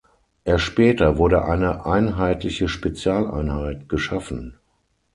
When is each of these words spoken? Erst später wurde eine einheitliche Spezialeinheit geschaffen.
Erst 0.45 0.63
später 0.63 1.19
wurde 1.19 1.45
eine 1.45 1.85
einheitliche 1.85 2.67
Spezialeinheit 2.69 3.87
geschaffen. 3.87 4.57